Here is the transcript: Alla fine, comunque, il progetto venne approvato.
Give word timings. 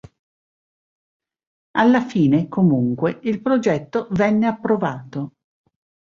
Alla 1.77 2.01
fine, 2.07 2.47
comunque, 2.47 3.19
il 3.21 3.39
progetto 3.39 4.07
venne 4.13 4.47
approvato. 4.47 5.33